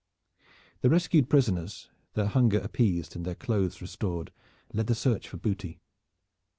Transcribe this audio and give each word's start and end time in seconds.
The 0.81 0.89
rescued 0.89 1.29
prisoners, 1.29 1.91
their 2.15 2.25
hunger 2.25 2.57
appeased 2.57 3.15
and 3.15 3.23
their 3.23 3.35
clothes 3.35 3.81
restored, 3.83 4.31
led 4.73 4.87
the 4.87 4.95
search 4.95 5.27
for 5.29 5.37
booty. 5.37 5.79